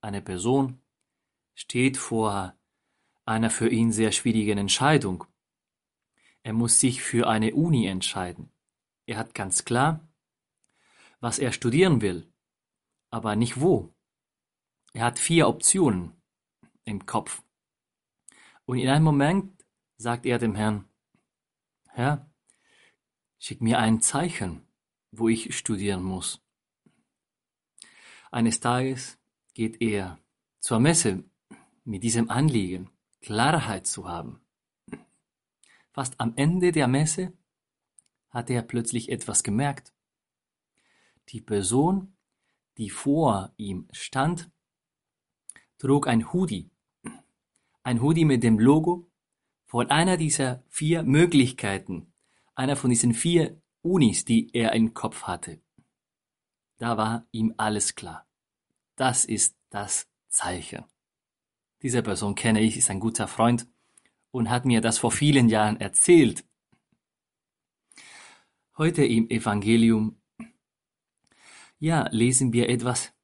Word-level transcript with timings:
Eine 0.00 0.22
Person 0.22 0.80
steht 1.54 1.96
vor 1.96 2.56
einer 3.26 3.50
für 3.50 3.68
ihn 3.68 3.92
sehr 3.92 4.12
schwierigen 4.12 4.58
Entscheidung. 4.58 5.24
Er 6.42 6.54
muss 6.54 6.80
sich 6.80 7.02
für 7.02 7.28
eine 7.28 7.54
Uni 7.54 7.86
entscheiden. 7.86 8.50
Er 9.06 9.18
hat 9.18 9.34
ganz 9.34 9.64
klar, 9.64 10.08
was 11.20 11.38
er 11.38 11.52
studieren 11.52 12.00
will, 12.00 12.32
aber 13.10 13.36
nicht 13.36 13.60
wo. 13.60 13.94
Er 14.94 15.04
hat 15.04 15.18
vier 15.18 15.48
Optionen 15.48 16.12
im 16.84 17.04
Kopf. 17.04 17.42
Und 18.64 18.78
in 18.78 18.88
einem 18.88 19.04
Moment 19.04 19.64
sagt 19.98 20.24
er 20.24 20.38
dem 20.38 20.54
Herrn, 20.54 20.88
Herr, 21.88 22.30
schick 23.38 23.60
mir 23.60 23.78
ein 23.78 24.00
Zeichen, 24.00 24.66
wo 25.10 25.28
ich 25.28 25.56
studieren 25.56 26.02
muss. 26.02 26.40
Eines 28.30 28.60
Tages 28.60 29.19
geht 29.60 29.82
er 29.82 30.18
zur 30.58 30.80
Messe 30.80 31.22
mit 31.84 32.02
diesem 32.02 32.30
Anliegen, 32.30 32.88
Klarheit 33.20 33.86
zu 33.86 34.08
haben. 34.08 34.40
Fast 35.90 36.18
am 36.18 36.32
Ende 36.36 36.72
der 36.72 36.88
Messe 36.88 37.34
hat 38.30 38.48
er 38.48 38.62
plötzlich 38.62 39.10
etwas 39.10 39.42
gemerkt. 39.42 39.92
Die 41.28 41.42
Person, 41.42 42.16
die 42.78 42.88
vor 42.88 43.52
ihm 43.58 43.86
stand, 43.92 44.50
trug 45.76 46.08
ein 46.08 46.32
Hoodie. 46.32 46.70
Ein 47.82 48.00
Hoodie 48.00 48.24
mit 48.24 48.42
dem 48.42 48.58
Logo 48.58 49.10
von 49.66 49.90
einer 49.90 50.16
dieser 50.16 50.64
vier 50.70 51.02
Möglichkeiten, 51.02 52.14
einer 52.54 52.76
von 52.76 52.88
diesen 52.88 53.12
vier 53.12 53.60
Unis, 53.82 54.24
die 54.24 54.48
er 54.54 54.72
im 54.72 54.94
Kopf 54.94 55.24
hatte. 55.24 55.60
Da 56.78 56.96
war 56.96 57.26
ihm 57.30 57.52
alles 57.58 57.94
klar. 57.94 58.26
Das 59.00 59.24
ist 59.24 59.56
das 59.70 60.10
Zeichen. 60.28 60.84
Diese 61.80 62.02
Person 62.02 62.34
kenne 62.34 62.60
ich, 62.60 62.76
ist 62.76 62.90
ein 62.90 63.00
guter 63.00 63.28
Freund 63.28 63.66
und 64.30 64.50
hat 64.50 64.66
mir 64.66 64.82
das 64.82 64.98
vor 64.98 65.10
vielen 65.10 65.48
Jahren 65.48 65.80
erzählt. 65.80 66.44
Heute 68.76 69.02
im 69.02 69.30
Evangelium, 69.30 70.20
ja, 71.78 72.08
lesen 72.10 72.52
wir 72.52 72.68
etwas 72.68 73.14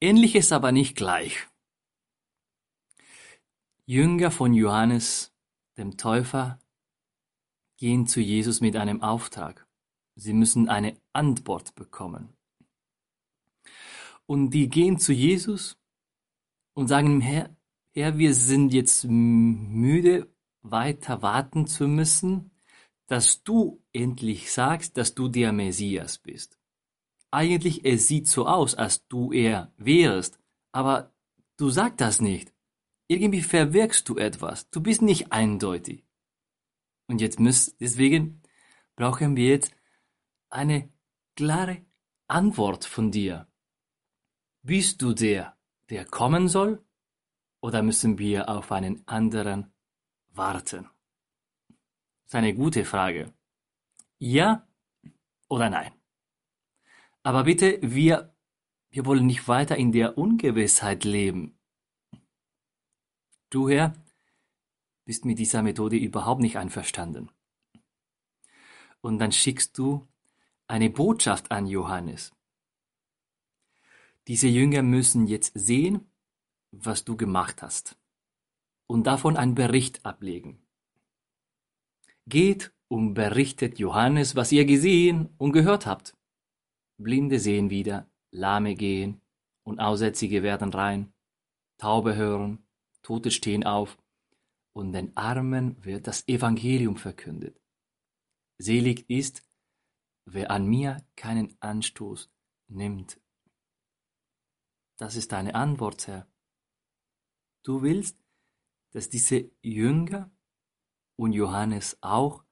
Ähnliches, 0.00 0.52
aber 0.52 0.72
nicht 0.72 0.96
gleich. 0.96 1.46
Jünger 3.84 4.30
von 4.30 4.54
Johannes, 4.54 5.34
dem 5.76 5.98
Täufer, 5.98 6.58
gehen 7.76 8.06
zu 8.06 8.22
Jesus 8.22 8.62
mit 8.62 8.74
einem 8.74 9.02
Auftrag. 9.02 9.68
Sie 10.14 10.32
müssen 10.32 10.70
eine 10.70 10.98
Antwort 11.12 11.74
bekommen. 11.74 12.39
Und 14.30 14.50
die 14.50 14.68
gehen 14.68 14.96
zu 14.96 15.12
Jesus 15.12 15.76
und 16.74 16.86
sagen 16.86 17.14
ihm, 17.14 17.20
Herr, 17.20 17.56
Herr, 17.92 18.16
wir 18.16 18.32
sind 18.32 18.72
jetzt 18.72 19.04
müde, 19.08 20.32
weiter 20.62 21.20
warten 21.20 21.66
zu 21.66 21.88
müssen, 21.88 22.52
dass 23.08 23.42
du 23.42 23.82
endlich 23.92 24.52
sagst, 24.52 24.96
dass 24.96 25.16
du 25.16 25.26
der 25.26 25.52
Messias 25.52 26.18
bist. 26.18 26.60
Eigentlich, 27.32 27.84
es 27.84 28.06
sieht 28.06 28.28
so 28.28 28.46
aus, 28.46 28.76
als 28.76 29.04
du 29.08 29.32
er 29.32 29.72
wärst, 29.78 30.38
aber 30.70 31.12
du 31.56 31.68
sagst 31.68 32.00
das 32.00 32.20
nicht. 32.20 32.52
Irgendwie 33.08 33.42
verwirkst 33.42 34.08
du 34.08 34.16
etwas. 34.16 34.70
Du 34.70 34.80
bist 34.80 35.02
nicht 35.02 35.32
eindeutig. 35.32 36.06
Und 37.08 37.20
jetzt 37.20 37.40
müsst, 37.40 37.80
deswegen 37.80 38.42
brauchen 38.94 39.34
wir 39.34 39.48
jetzt 39.48 39.74
eine 40.50 40.88
klare 41.34 41.84
Antwort 42.28 42.84
von 42.84 43.10
dir. 43.10 43.49
Bist 44.62 45.00
du 45.00 45.14
der, 45.14 45.56
der 45.88 46.04
kommen 46.04 46.48
soll, 46.48 46.84
oder 47.62 47.82
müssen 47.82 48.18
wir 48.18 48.48
auf 48.48 48.72
einen 48.72 49.06
anderen 49.06 49.72
warten? 50.30 50.88
Das 51.68 52.26
ist 52.26 52.34
eine 52.34 52.54
gute 52.54 52.84
Frage. 52.84 53.32
Ja 54.18 54.66
oder 55.48 55.70
nein? 55.70 55.92
Aber 57.22 57.44
bitte, 57.44 57.78
wir, 57.82 58.34
wir 58.90 59.06
wollen 59.06 59.26
nicht 59.26 59.48
weiter 59.48 59.76
in 59.76 59.92
der 59.92 60.16
Ungewissheit 60.18 61.04
leben. 61.04 61.58
Du, 63.50 63.68
Herr, 63.68 63.94
bist 65.04 65.24
mit 65.24 65.38
dieser 65.38 65.62
Methode 65.62 65.96
überhaupt 65.96 66.40
nicht 66.40 66.56
einverstanden. 66.56 67.30
Und 69.00 69.18
dann 69.18 69.32
schickst 69.32 69.76
du 69.76 70.06
eine 70.66 70.90
Botschaft 70.90 71.50
an 71.50 71.66
Johannes. 71.66 72.32
Diese 74.30 74.46
Jünger 74.46 74.82
müssen 74.82 75.26
jetzt 75.26 75.50
sehen, 75.58 76.08
was 76.70 77.04
du 77.04 77.16
gemacht 77.16 77.62
hast 77.62 77.98
und 78.86 79.08
davon 79.08 79.36
einen 79.36 79.56
Bericht 79.56 80.06
ablegen. 80.06 80.64
Geht 82.28 82.72
und 82.86 83.14
berichtet 83.14 83.80
Johannes, 83.80 84.36
was 84.36 84.52
ihr 84.52 84.66
gesehen 84.66 85.34
und 85.36 85.50
gehört 85.50 85.84
habt. 85.84 86.16
Blinde 86.96 87.40
sehen 87.40 87.70
wieder, 87.70 88.08
Lahme 88.30 88.76
gehen 88.76 89.20
und 89.64 89.80
Aussätzige 89.80 90.44
werden 90.44 90.72
rein, 90.72 91.12
Taube 91.78 92.14
hören, 92.14 92.64
Tote 93.02 93.32
stehen 93.32 93.64
auf 93.64 93.98
und 94.72 94.92
den 94.92 95.16
Armen 95.16 95.84
wird 95.84 96.06
das 96.06 96.28
Evangelium 96.28 96.96
verkündet. 96.96 97.60
Selig 98.58 99.10
ist, 99.10 99.42
wer 100.24 100.52
an 100.52 100.68
mir 100.68 101.04
keinen 101.16 101.56
Anstoß 101.58 102.30
nimmt 102.68 103.20
das 105.00 105.16
ist 105.16 105.32
deine 105.32 105.54
Antwort, 105.54 106.06
Herr. 106.08 106.26
Du 107.62 107.80
willst, 107.80 108.18
dass 108.90 109.08
diese 109.08 109.50
Jünger 109.62 110.30
und 111.16 111.32
Johannes 111.32 111.96
auch 112.02 112.44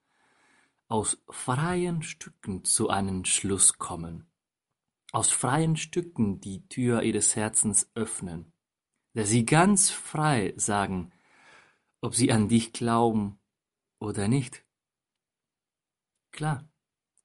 aus 0.89 1.23
freien 1.29 2.03
Stücken 2.03 2.65
zu 2.65 2.89
einem 2.89 3.27
Schluss 3.27 3.77
kommen, 3.77 4.31
aus 5.13 5.31
freien 5.31 5.77
Stücken 5.77 6.41
die 6.41 6.67
Tür 6.69 7.03
ihres 7.03 7.37
Herzens 7.37 7.91
öffnen, 7.95 8.55
dass 9.13 9.29
sie 9.29 9.45
ganz 9.45 9.91
frei 9.91 10.55
sagen, 10.57 11.13
ob 12.01 12.15
sie 12.15 12.33
an 12.33 12.49
dich 12.49 12.73
glauben 12.73 13.39
oder 13.99 14.27
nicht. 14.27 14.65
Klar, 16.31 16.67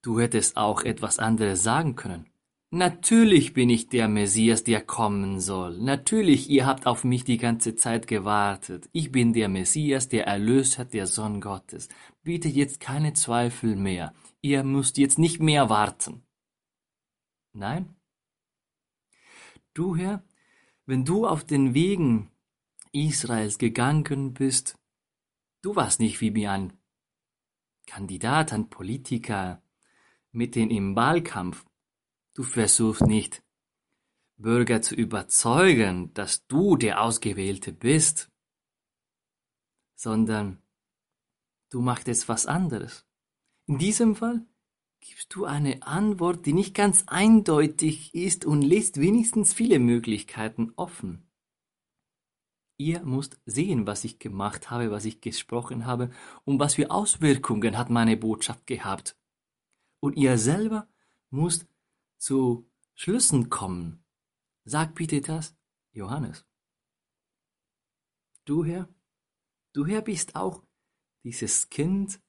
du 0.02 0.20
hättest 0.20 0.58
auch 0.58 0.82
etwas 0.82 1.18
anderes 1.18 1.64
sagen 1.64 1.96
können. 1.96 2.33
Natürlich 2.76 3.54
bin 3.54 3.70
ich 3.70 3.90
der 3.90 4.08
Messias, 4.08 4.64
der 4.64 4.82
kommen 4.82 5.40
soll. 5.40 5.78
Natürlich, 5.78 6.50
ihr 6.50 6.66
habt 6.66 6.88
auf 6.88 7.04
mich 7.04 7.24
die 7.24 7.38
ganze 7.38 7.76
Zeit 7.76 8.08
gewartet. 8.08 8.90
Ich 8.94 9.12
bin 9.12 9.32
der 9.32 9.48
Messias, 9.48 10.10
der 10.10 10.26
Erlöser, 10.26 10.84
der 10.84 11.06
Sohn 11.06 11.40
Gottes. 11.40 11.88
Bitte 12.24 12.50
jetzt 12.50 12.80
keine 12.80 13.14
Zweifel 13.14 13.76
mehr. 13.76 14.16
Ihr 14.42 14.64
müsst 14.64 14.98
jetzt 14.98 15.20
nicht 15.20 15.40
mehr 15.40 15.70
warten. 15.70 16.24
Nein? 17.52 17.96
Du, 19.76 19.96
Herr, 19.96 20.24
wenn 20.88 21.06
du 21.06 21.28
auf 21.28 21.44
den 21.44 21.76
Wegen 21.76 22.32
Israels 22.92 23.60
gegangen 23.60 24.34
bist, 24.34 24.80
du 25.62 25.76
warst 25.76 26.00
nicht 26.00 26.22
wie 26.22 26.48
ein 26.48 26.74
Kandidat, 27.86 28.52
ein 28.52 28.72
Politiker, 28.72 29.62
mitten 30.32 30.72
im 30.72 30.96
Wahlkampf 30.96 31.68
Du 32.34 32.44
versuchst 32.44 33.04
nicht, 33.04 33.44
Bürger 34.38 34.82
zu 34.82 34.96
überzeugen, 34.96 36.14
dass 36.16 36.48
du 36.48 36.76
der 36.76 37.02
Ausgewählte 37.02 37.72
bist, 37.72 38.32
sondern 39.96 40.62
du 41.70 41.82
machst 41.82 42.08
es 42.08 42.28
was 42.28 42.48
anderes. 42.48 43.06
In 43.68 43.78
diesem 43.78 44.16
Fall 44.16 44.46
gibst 45.00 45.36
du 45.36 45.46
eine 45.46 45.84
Antwort, 45.84 46.46
die 46.46 46.54
nicht 46.54 46.74
ganz 46.74 47.04
eindeutig 47.08 48.14
ist 48.16 48.46
und 48.46 48.62
lässt 48.64 49.00
wenigstens 49.00 49.54
viele 49.54 49.78
Möglichkeiten 49.78 50.74
offen. 50.76 51.30
Ihr 52.78 53.04
müsst 53.04 53.40
sehen, 53.46 53.86
was 53.86 54.04
ich 54.04 54.18
gemacht 54.18 54.72
habe, 54.72 54.90
was 54.90 55.06
ich 55.06 55.22
gesprochen 55.22 55.86
habe 55.86 56.10
und 56.46 56.60
was 56.60 56.76
für 56.76 56.90
Auswirkungen 56.90 57.78
hat 57.78 57.92
meine 57.92 58.18
Botschaft 58.18 58.66
gehabt. 58.66 59.16
Und 60.00 60.18
ihr 60.18 60.38
selber 60.38 60.88
müsst 61.30 61.68
zu 62.24 62.72
Schlüssen 62.96 63.50
kommen. 63.50 64.06
Sag 64.64 64.96
bitte 64.96 65.20
das. 65.20 65.56
Johannes. 65.92 66.46
Du 68.46 68.64
Herr, 68.64 68.88
du 69.74 69.86
Herr 69.86 70.02
bist 70.02 70.36
auch 70.36 70.64
dieses 71.24 71.70
Kind, 71.70 72.22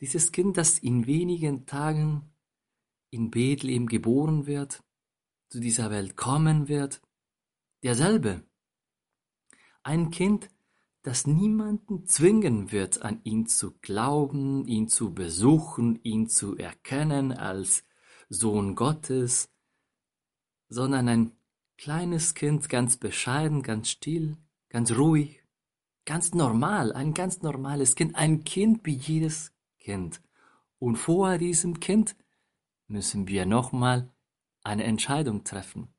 dieses 0.00 0.32
Kind, 0.32 0.56
das 0.56 0.78
in 0.78 1.06
wenigen 1.06 1.66
Tagen 1.66 2.34
in 3.10 3.30
Bethlehem 3.30 3.86
geboren 3.86 4.46
wird, 4.46 4.82
zu 5.50 5.60
dieser 5.60 5.90
Welt 5.90 6.16
kommen 6.16 6.68
wird, 6.68 7.02
derselbe. 7.82 8.42
Ein 9.82 10.10
Kind, 10.10 10.48
das 11.02 11.26
niemanden 11.26 12.06
zwingen 12.06 12.72
wird, 12.72 13.02
an 13.02 13.20
ihn 13.22 13.46
zu 13.46 13.76
glauben, 13.82 14.66
ihn 14.66 14.88
zu 14.88 15.14
besuchen, 15.14 16.00
ihn 16.02 16.26
zu 16.26 16.56
erkennen 16.56 17.32
als 17.32 17.84
Sohn 18.28 18.74
Gottes, 18.74 19.48
sondern 20.68 21.08
ein 21.08 21.32
kleines 21.76 22.34
Kind, 22.34 22.68
ganz 22.68 22.96
bescheiden, 22.96 23.62
ganz 23.62 23.88
still, 23.88 24.36
ganz 24.68 24.92
ruhig, 24.92 25.42
ganz 26.04 26.34
normal, 26.34 26.92
ein 26.92 27.14
ganz 27.14 27.42
normales 27.42 27.94
Kind, 27.94 28.16
ein 28.16 28.44
Kind 28.44 28.84
wie 28.84 28.96
jedes 28.96 29.52
Kind. 29.78 30.22
Und 30.78 30.96
vor 30.96 31.38
diesem 31.38 31.80
Kind 31.80 32.16
müssen 32.86 33.28
wir 33.28 33.46
nochmal 33.46 34.12
eine 34.62 34.84
Entscheidung 34.84 35.44
treffen. 35.44 35.94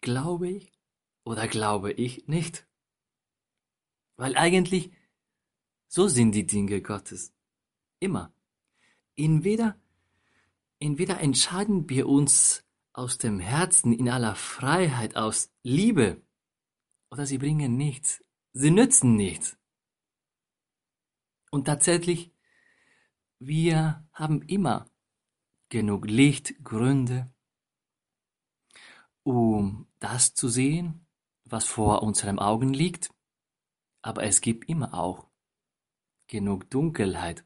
Glaube 0.00 0.48
ich 0.48 0.72
oder 1.24 1.48
glaube 1.48 1.92
ich 1.92 2.26
nicht? 2.28 2.66
Weil 4.16 4.36
eigentlich 4.36 4.92
so 5.88 6.06
sind 6.06 6.32
die 6.32 6.46
Dinge 6.46 6.82
Gottes. 6.82 7.32
Immer. 7.98 8.32
Entweder, 9.16 9.76
entweder 10.80 11.20
entscheiden 11.20 11.88
wir 11.88 12.08
uns 12.08 12.64
aus 12.92 13.18
dem 13.18 13.38
Herzen 13.38 13.92
in 13.92 14.08
aller 14.08 14.34
Freiheit, 14.34 15.16
aus 15.16 15.52
Liebe, 15.62 16.22
oder 17.10 17.26
sie 17.26 17.38
bringen 17.38 17.76
nichts. 17.76 18.24
Sie 18.52 18.70
nützen 18.70 19.14
nichts. 19.14 19.56
Und 21.50 21.66
tatsächlich, 21.66 22.32
wir 23.38 24.06
haben 24.12 24.42
immer 24.42 24.90
genug 25.68 26.06
Lichtgründe, 26.06 27.32
um 29.22 29.88
das 29.98 30.34
zu 30.34 30.48
sehen, 30.48 31.06
was 31.44 31.64
vor 31.64 32.02
unseren 32.02 32.38
Augen 32.38 32.72
liegt, 32.72 33.12
aber 34.02 34.24
es 34.24 34.40
gibt 34.40 34.68
immer 34.68 34.94
auch 34.94 35.28
genug 36.26 36.70
Dunkelheit, 36.70 37.44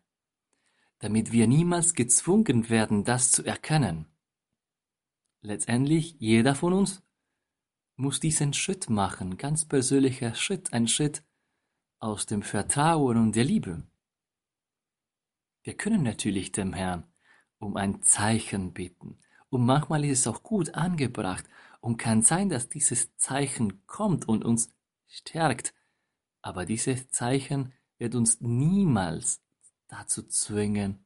damit 1.04 1.32
wir 1.32 1.46
niemals 1.46 1.92
gezwungen 1.92 2.70
werden, 2.70 3.04
das 3.04 3.30
zu 3.30 3.44
erkennen. 3.44 4.06
Letztendlich, 5.42 6.16
jeder 6.18 6.54
von 6.54 6.72
uns 6.72 7.02
muss 7.94 8.20
diesen 8.20 8.54
Schritt 8.54 8.88
machen, 8.88 9.36
ganz 9.36 9.66
persönlicher 9.66 10.34
Schritt, 10.34 10.72
ein 10.72 10.88
Schritt 10.88 11.22
aus 11.98 12.24
dem 12.24 12.40
Vertrauen 12.40 13.18
und 13.18 13.36
der 13.36 13.44
Liebe. 13.44 13.82
Wir 15.62 15.76
können 15.76 16.04
natürlich 16.04 16.52
dem 16.52 16.72
Herrn 16.72 17.04
um 17.58 17.76
ein 17.76 18.02
Zeichen 18.02 18.72
bitten. 18.72 19.18
Und 19.50 19.66
manchmal 19.66 20.06
ist 20.06 20.20
es 20.20 20.26
auch 20.26 20.42
gut 20.42 20.74
angebracht 20.74 21.44
und 21.82 21.98
kann 21.98 22.22
sein, 22.22 22.48
dass 22.48 22.70
dieses 22.70 23.14
Zeichen 23.18 23.84
kommt 23.86 24.26
und 24.26 24.42
uns 24.42 24.74
stärkt. 25.06 25.74
Aber 26.40 26.64
dieses 26.64 27.10
Zeichen 27.10 27.74
wird 27.98 28.14
uns 28.14 28.40
niemals 28.40 29.43
dazu 29.94 30.24
zwingen, 30.24 31.04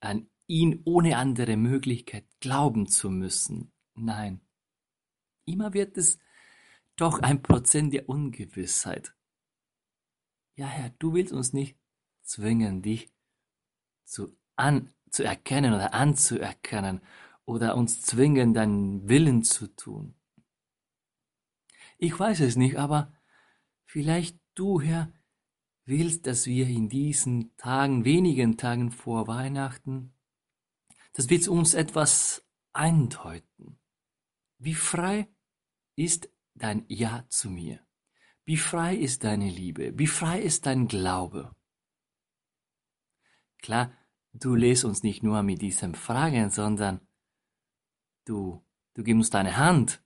an 0.00 0.28
ihn 0.46 0.82
ohne 0.84 1.16
andere 1.16 1.56
Möglichkeit 1.56 2.26
glauben 2.40 2.86
zu 2.86 3.10
müssen. 3.10 3.72
Nein. 3.94 4.40
Immer 5.44 5.72
wird 5.72 5.96
es 5.96 6.18
doch 6.96 7.20
ein 7.20 7.42
Prozent 7.42 7.94
der 7.94 8.08
Ungewissheit. 8.08 9.14
Ja, 10.56 10.66
Herr, 10.66 10.90
du 10.98 11.14
willst 11.14 11.32
uns 11.32 11.52
nicht 11.52 11.78
zwingen, 12.22 12.82
dich 12.82 13.12
zu 14.04 14.36
an, 14.56 14.92
zu 15.10 15.24
erkennen 15.24 15.72
oder 15.72 15.94
anzuerkennen 15.94 17.00
oder 17.44 17.76
uns 17.76 18.02
zwingen, 18.02 18.52
deinen 18.52 19.08
Willen 19.08 19.42
zu 19.42 19.68
tun. 19.68 20.14
Ich 21.96 22.18
weiß 22.18 22.40
es 22.40 22.56
nicht, 22.56 22.76
aber 22.78 23.12
vielleicht 23.84 24.38
du, 24.54 24.80
Herr, 24.80 25.12
willst, 25.88 26.26
dass 26.26 26.46
wir 26.46 26.66
in 26.68 26.88
diesen 26.88 27.56
Tagen, 27.56 28.04
wenigen 28.04 28.56
Tagen 28.56 28.90
vor 28.90 29.26
Weihnachten, 29.26 30.12
dass 31.14 31.30
wir 31.30 31.50
uns 31.50 31.74
etwas 31.74 32.46
eindeuten. 32.72 33.78
Wie 34.58 34.74
frei 34.74 35.28
ist 35.96 36.30
dein 36.54 36.84
Ja 36.88 37.24
zu 37.28 37.50
mir? 37.50 37.80
Wie 38.44 38.56
frei 38.56 38.94
ist 38.96 39.24
deine 39.24 39.50
Liebe? 39.50 39.98
Wie 39.98 40.06
frei 40.06 40.40
ist 40.40 40.66
dein 40.66 40.88
Glaube? 40.88 41.54
Klar, 43.58 43.92
du 44.32 44.54
lässt 44.54 44.84
uns 44.84 45.02
nicht 45.02 45.22
nur 45.22 45.42
mit 45.42 45.60
diesem 45.60 45.94
Fragen, 45.94 46.50
sondern 46.50 47.00
du, 48.24 48.64
du 48.94 49.02
gibst 49.02 49.18
uns 49.18 49.30
deine 49.30 49.56
Hand. 49.56 50.02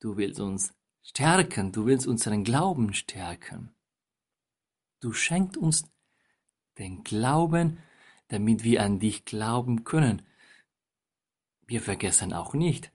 Du 0.00 0.16
willst 0.16 0.40
uns 0.40 0.72
stärken, 1.02 1.72
du 1.72 1.84
willst 1.86 2.06
unseren 2.06 2.44
Glauben 2.44 2.94
stärken. 2.94 3.74
Du 5.00 5.12
schenkst 5.12 5.56
uns 5.56 5.84
den 6.78 7.02
Glauben, 7.04 7.78
damit 8.28 8.64
wir 8.64 8.82
an 8.82 8.98
dich 8.98 9.24
glauben 9.24 9.84
können. 9.84 10.22
Wir 11.66 11.80
vergessen 11.80 12.32
auch 12.32 12.54
nicht, 12.54 12.92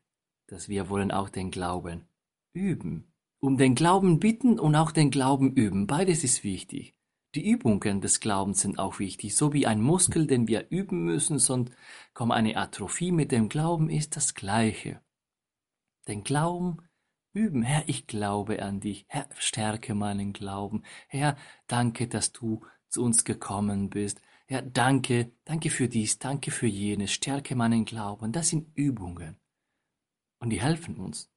dass 0.47 0.69
wir 0.69 0.89
wollen 0.89 1.11
auch 1.11 1.29
den 1.29 1.51
Glauben 1.51 2.07
üben. 2.53 3.11
Um 3.39 3.57
den 3.57 3.75
Glauben 3.75 4.19
bitten 4.19 4.59
und 4.59 4.75
auch 4.75 4.91
den 4.91 5.11
Glauben 5.11 5.53
üben. 5.53 5.87
Beides 5.87 6.23
ist 6.23 6.43
wichtig. 6.43 6.95
Die 7.35 7.45
Übungen 7.45 7.99
des 7.99 8.21
Glaubens 8.21 8.61
sind 8.61 8.79
auch 8.79 8.99
wichtig, 8.99 9.35
so 9.35 9.51
wie 9.51 9.67
ein 9.67 9.81
Muskel, 9.81 10.25
den 10.25 10.47
wir 10.47 10.67
üben 10.69 11.03
müssen, 11.03 11.37
sonst 11.37 11.73
kommt 12.13 12.31
eine 12.31 12.55
Atrophie 12.55 13.11
mit 13.11 13.31
dem 13.33 13.49
Glauben, 13.49 13.89
ist 13.89 14.15
das 14.15 14.35
Gleiche. 14.35 15.01
Den 16.07 16.23
Glauben 16.23 16.77
üben. 17.35 17.61
Herr, 17.61 17.87
ich 17.87 18.07
glaube 18.07 18.61
an 18.63 18.79
dich. 18.79 19.05
Herr, 19.07 19.27
stärke 19.37 19.93
meinen 19.93 20.33
Glauben. 20.33 20.83
Herr, 21.07 21.37
danke, 21.67 22.07
dass 22.07 22.31
du 22.31 22.65
zu 22.89 23.03
uns 23.03 23.25
gekommen 23.25 23.89
bist. 23.89 24.21
Herr, 24.47 24.61
danke, 24.61 25.31
danke 25.43 25.69
für 25.69 25.87
dies, 25.87 26.17
danke 26.19 26.51
für 26.51 26.67
jenes. 26.67 27.11
Stärke 27.11 27.55
meinen 27.55 27.85
Glauben. 27.85 28.31
Das 28.31 28.49
sind 28.49 28.75
Übungen. 28.75 29.37
Und 30.39 30.49
die 30.49 30.61
helfen 30.61 30.97
uns. 30.97 31.29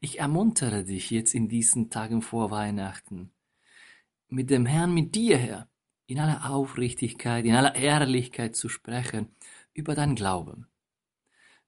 Ich 0.00 0.18
ermuntere 0.18 0.84
dich 0.84 1.10
jetzt 1.10 1.34
in 1.34 1.48
diesen 1.48 1.90
Tagen 1.90 2.22
vor 2.22 2.50
Weihnachten 2.50 3.32
mit 4.28 4.50
dem 4.50 4.66
Herrn, 4.66 4.92
mit 4.92 5.14
dir, 5.14 5.38
Herr, 5.38 5.68
in 6.06 6.18
aller 6.18 6.50
Aufrichtigkeit, 6.50 7.44
in 7.44 7.54
aller 7.54 7.74
Ehrlichkeit 7.74 8.56
zu 8.56 8.68
sprechen 8.68 9.34
über 9.72 9.94
dein 9.94 10.14
Glauben, 10.14 10.66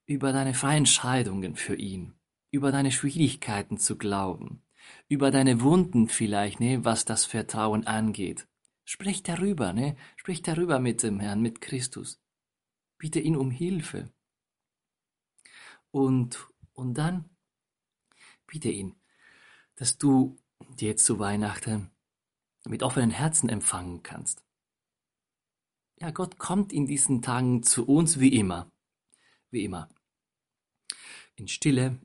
über 0.06 0.32
deine 0.32 0.54
freien 0.54 0.78
Entscheidungen 0.78 1.56
für 1.56 1.76
ihn, 1.76 2.17
über 2.50 2.72
deine 2.72 2.92
Schwierigkeiten 2.92 3.78
zu 3.78 3.96
glauben, 3.96 4.62
über 5.08 5.30
deine 5.30 5.60
Wunden 5.60 6.08
vielleicht, 6.08 6.60
ne, 6.60 6.84
was 6.84 7.04
das 7.04 7.24
Vertrauen 7.24 7.86
angeht. 7.86 8.48
Sprich 8.84 9.22
darüber, 9.22 9.72
ne, 9.72 9.96
sprich 10.16 10.42
darüber 10.42 10.78
mit 10.78 11.02
dem 11.02 11.20
Herrn, 11.20 11.42
mit 11.42 11.60
Christus. 11.60 12.20
Bitte 12.96 13.20
ihn 13.20 13.36
um 13.36 13.50
Hilfe. 13.50 14.10
Und, 15.90 16.48
und 16.72 16.94
dann 16.94 17.28
bitte 18.46 18.70
ihn, 18.70 18.94
dass 19.76 19.98
du 19.98 20.38
dir 20.78 20.88
jetzt 20.88 21.04
zu 21.04 21.18
Weihnachten 21.18 21.90
mit 22.64 22.82
offenen 22.82 23.10
Herzen 23.10 23.48
empfangen 23.48 24.02
kannst. 24.02 24.44
Ja, 26.00 26.10
Gott 26.10 26.38
kommt 26.38 26.72
in 26.72 26.86
diesen 26.86 27.22
Tagen 27.22 27.62
zu 27.62 27.86
uns 27.86 28.20
wie 28.20 28.36
immer, 28.36 28.70
wie 29.50 29.64
immer. 29.64 29.88
In 31.34 31.48
Stille, 31.48 32.00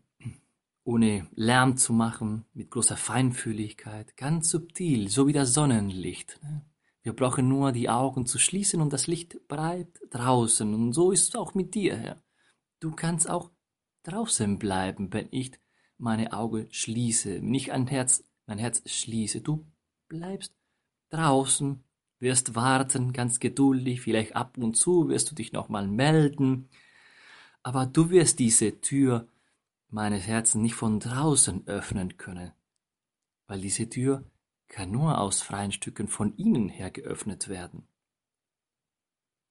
ohne 0.84 1.28
Lärm 1.36 1.78
zu 1.78 1.94
machen, 1.94 2.46
mit 2.54 2.70
großer 2.70 2.98
Feinfühligkeit, 2.98 4.18
ganz 4.18 4.50
subtil, 4.50 5.10
so 5.10 5.28
wie 5.28 5.34
das 5.34 5.54
Sonnenlicht. 5.54 6.40
Ne? 6.44 6.66
Wir 7.04 7.14
brauchen 7.14 7.48
nur 7.48 7.72
die 7.72 7.90
Augen 7.90 8.26
zu 8.26 8.40
schließen 8.40 8.82
und 8.82 8.94
das 8.94 9.08
Licht 9.08 9.48
bleibt 9.48 10.00
draußen. 10.10 10.74
Und 10.74 10.94
so 10.94 11.12
ist 11.12 11.30
es 11.30 11.36
auch 11.36 11.54
mit 11.54 11.74
dir, 11.76 11.98
Herr. 11.98 12.24
Du 12.80 12.92
kannst 12.92 13.30
auch 13.30 13.52
draußen 14.04 14.60
bleiben, 14.60 15.12
wenn 15.14 15.28
ich 15.32 15.52
meine 15.98 16.34
Augen 16.34 16.68
schließe, 16.72 17.42
wenn 17.42 17.54
ich 17.54 17.72
ein 17.72 17.88
Herz, 17.88 18.24
mein 18.46 18.58
Herz 18.58 18.82
schließe. 18.86 19.42
Du 19.42 19.66
bleibst 20.08 20.54
draußen, 21.10 21.84
wirst 22.20 22.56
warten, 22.56 23.14
ganz 23.14 23.40
geduldig, 23.40 24.02
vielleicht 24.02 24.36
ab 24.36 24.58
und 24.58 24.76
zu 24.76 25.10
wirst 25.10 25.32
du 25.32 25.36
dich 25.36 25.54
nochmal 25.54 25.88
melden, 25.88 26.70
aber 27.64 27.86
du 27.86 28.10
wirst 28.10 28.40
diese 28.40 28.82
Tür 28.82 29.28
meines 29.94 30.26
Herzens 30.26 30.62
nicht 30.62 30.76
von 30.76 31.00
draußen 31.00 31.68
öffnen 31.68 32.18
können, 32.18 32.52
weil 33.48 33.62
diese 33.62 33.88
Tür 33.88 34.30
kann 34.68 34.92
nur 34.92 35.20
aus 35.20 35.42
freien 35.42 35.72
Stücken 35.72 36.08
von 36.08 36.36
innen 36.36 36.68
her 36.68 36.90
geöffnet 36.90 37.48
werden. 37.48 37.88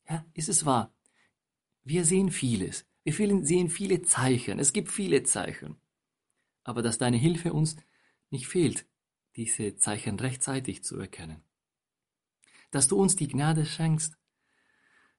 Ja, 0.08 0.24
ist 0.34 0.48
es 0.48 0.66
wahr? 0.66 0.92
Wir 1.84 2.04
sehen 2.04 2.30
vieles. 2.30 2.84
Wir 3.04 3.14
sehen 3.44 3.70
viele 3.70 4.02
Zeichen. 4.02 4.58
Es 4.58 4.72
gibt 4.72 4.90
viele 4.90 5.22
Zeichen. 5.22 5.76
aber 6.64 6.82
dass 6.82 6.98
deine 6.98 7.16
Hilfe 7.16 7.52
uns 7.52 7.76
nicht 8.30 8.46
fehlt, 8.46 8.86
diese 9.36 9.76
Zeichen 9.76 10.18
rechtzeitig 10.18 10.84
zu 10.84 10.98
erkennen. 10.98 11.42
Dass 12.70 12.88
du 12.88 12.96
uns 12.96 13.16
die 13.16 13.28
Gnade 13.28 13.66
schenkst, 13.66 14.16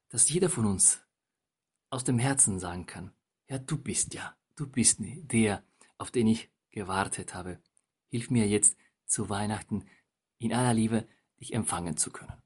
dass 0.08 0.30
jeder 0.30 0.48
von 0.48 0.66
uns 0.66 1.02
aus 1.90 2.04
dem 2.04 2.18
Herzen 2.18 2.58
sagen 2.58 2.86
kann, 2.86 3.12
ja, 3.48 3.58
du 3.58 3.78
bist 3.78 4.14
ja, 4.14 4.36
du 4.56 4.66
bist 4.66 4.98
der, 5.00 5.64
auf 5.98 6.10
den 6.10 6.26
ich 6.26 6.50
gewartet 6.70 7.34
habe. 7.34 7.60
Hilf 8.10 8.30
mir 8.30 8.46
jetzt 8.46 8.76
zu 9.06 9.28
Weihnachten 9.28 9.88
in 10.38 10.52
aller 10.52 10.74
Liebe 10.74 11.08
dich 11.40 11.54
empfangen 11.54 11.96
zu 11.96 12.10
können. 12.10 12.42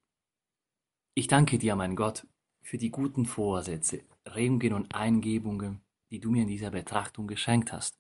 Ich 1.14 1.26
danke 1.26 1.58
dir, 1.58 1.76
mein 1.76 1.96
Gott, 1.96 2.26
für 2.62 2.78
die 2.78 2.90
guten 2.90 3.26
Vorsätze, 3.26 4.04
Regungen 4.24 4.72
und 4.72 4.94
Eingebungen, 4.94 5.82
die 6.10 6.20
du 6.20 6.30
mir 6.30 6.42
in 6.42 6.48
dieser 6.48 6.70
Betrachtung 6.70 7.26
geschenkt 7.26 7.72
hast. 7.72 7.98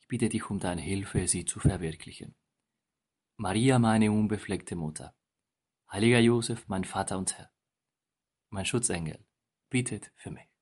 Ich 0.00 0.08
bitte 0.08 0.28
dich 0.28 0.48
um 0.50 0.58
deine 0.58 0.80
Hilfe, 0.80 1.26
sie 1.28 1.44
zu 1.44 1.60
verwirklichen. 1.60 2.34
Maria, 3.36 3.78
meine 3.78 4.10
unbefleckte 4.10 4.76
Mutter, 4.76 5.14
heiliger 5.90 6.20
Josef, 6.20 6.66
mein 6.68 6.84
Vater 6.84 7.18
und 7.18 7.36
Herr, 7.36 7.50
mein 8.50 8.64
Schutzengel, 8.64 9.26
bittet 9.68 10.12
für 10.16 10.30
mich. 10.30 10.55